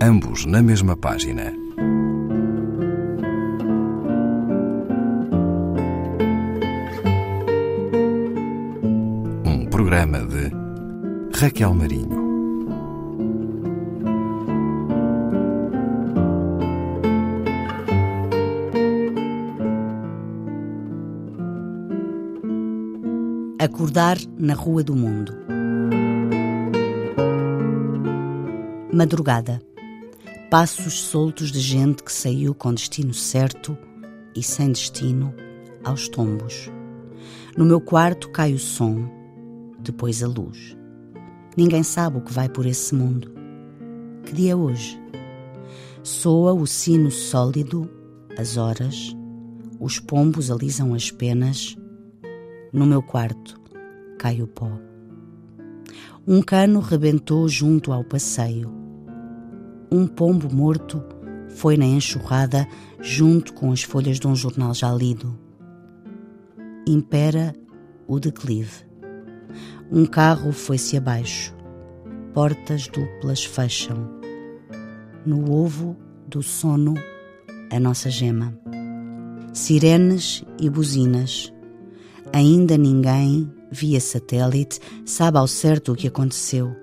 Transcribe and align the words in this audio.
ambos 0.00 0.44
na 0.44 0.62
mesma 0.62 0.96
página. 0.96 1.52
Um 9.44 9.66
programa 9.70 10.18
de 10.20 10.50
Raquel 11.38 11.74
Marinho. 11.74 12.26
Acordar 23.58 24.18
na 24.38 24.54
Rua 24.54 24.82
do 24.82 24.94
Mundo. 24.94 25.32
Madrugada. 28.92 29.60
Passos 30.50 30.94
soltos 30.94 31.50
de 31.50 31.58
gente 31.58 32.04
que 32.04 32.12
saiu 32.12 32.54
com 32.54 32.72
destino 32.72 33.12
certo 33.12 33.76
e 34.32 34.44
sem 34.44 34.70
destino 34.70 35.34
aos 35.82 36.08
tombos. 36.08 36.70
No 37.56 37.64
meu 37.64 37.80
quarto 37.80 38.30
cai 38.30 38.54
o 38.54 38.58
som, 38.58 39.10
depois 39.80 40.22
a 40.22 40.28
luz. 40.28 40.76
Ninguém 41.56 41.82
sabe 41.82 42.18
o 42.18 42.20
que 42.20 42.32
vai 42.32 42.48
por 42.48 42.64
esse 42.64 42.94
mundo. 42.94 43.32
Que 44.24 44.32
dia 44.34 44.52
é 44.52 44.56
hoje? 44.56 45.02
Soa 46.04 46.52
o 46.52 46.64
sino 46.64 47.10
sólido, 47.10 47.90
as 48.38 48.56
horas, 48.56 49.16
os 49.80 49.98
pombos 49.98 50.48
alisam 50.48 50.94
as 50.94 51.10
penas. 51.10 51.76
No 52.72 52.86
meu 52.86 53.02
quarto 53.02 53.60
cai 54.16 54.40
o 54.40 54.46
pó. 54.46 54.70
Um 56.24 56.40
cano 56.40 56.78
rebentou 56.78 57.48
junto 57.48 57.92
ao 57.92 58.04
passeio. 58.04 58.85
Um 59.90 60.06
pombo 60.06 60.52
morto 60.52 61.02
foi 61.48 61.76
na 61.76 61.86
enxurrada 61.86 62.66
junto 63.00 63.52
com 63.52 63.70
as 63.70 63.82
folhas 63.82 64.18
de 64.18 64.26
um 64.26 64.34
jornal 64.34 64.74
já 64.74 64.92
lido. 64.92 65.38
Impera 66.86 67.54
o 68.06 68.18
declive. 68.18 68.84
Um 69.90 70.04
carro 70.04 70.52
foi-se 70.52 70.96
abaixo. 70.96 71.54
Portas 72.34 72.88
duplas 72.88 73.44
fecham. 73.44 74.10
No 75.24 75.52
ovo 75.52 75.96
do 76.26 76.42
sono, 76.42 76.94
a 77.70 77.78
nossa 77.78 78.10
gema. 78.10 78.58
Sirenes 79.52 80.44
e 80.60 80.68
buzinas. 80.68 81.52
Ainda 82.32 82.76
ninguém, 82.76 83.50
via 83.70 84.00
satélite, 84.00 84.80
sabe 85.04 85.38
ao 85.38 85.46
certo 85.46 85.92
o 85.92 85.96
que 85.96 86.08
aconteceu. 86.08 86.74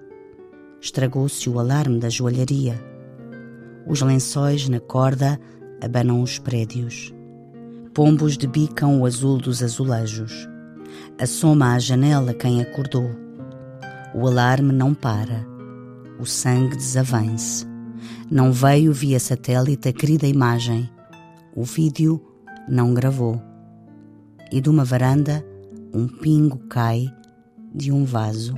Estragou-se 0.82 1.50
o 1.50 1.60
alarme 1.60 2.00
da 2.00 2.10
joalharia. 2.10 2.93
Os 3.86 4.02
lençóis 4.02 4.70
na 4.70 4.80
corda 4.80 5.40
abanam 5.82 6.22
os 6.22 6.40
prédios. 6.40 7.14
Pombos 7.94 8.38
debicam 8.38 9.02
o 9.02 9.06
azul 9.06 9.38
dos 9.38 9.62
azulejos. 9.62 10.48
Assoma 11.20 11.74
à 11.74 11.80
janela 11.80 12.34
quem 12.34 12.62
acordou. 12.62 13.10
O 14.16 14.28
alarme 14.28 14.72
não 14.72 14.94
para. 14.94 15.46
O 16.20 16.26
sangue 16.26 16.76
desavance. 16.76 17.68
Não 18.32 18.52
veio 18.52 18.94
via 18.94 19.20
satélite 19.20 19.90
a 19.90 19.94
querida 19.94 20.26
imagem. 20.26 20.90
O 21.56 21.64
vídeo 21.64 22.22
não 22.68 22.94
gravou. 22.94 23.42
E 24.52 24.62
de 24.62 24.70
uma 24.70 24.86
varanda, 24.86 25.46
um 25.94 26.08
pingo 26.08 26.58
cai 26.70 27.08
de 27.74 27.92
um 27.92 28.06
vaso, 28.06 28.56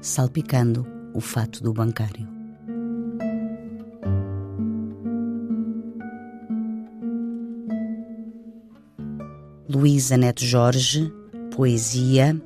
salpicando 0.00 0.86
o 1.14 1.20
fato 1.20 1.62
do 1.62 1.72
bancário. 1.72 2.33
Luísa 9.68 10.16
Neto 10.16 10.44
Jorge, 10.44 11.10
Poesia, 11.54 12.40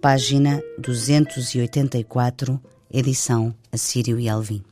página 0.00 0.60
284, 0.78 2.60
edição 2.92 3.54
Assírio 3.70 4.18
e 4.18 4.28
Alvim. 4.28 4.62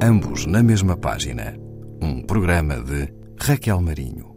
Ambos 0.00 0.46
na 0.46 0.62
mesma 0.62 0.96
página. 0.96 1.56
Um 2.00 2.22
programa 2.22 2.76
de 2.80 3.12
Raquel 3.40 3.80
Marinho. 3.80 4.31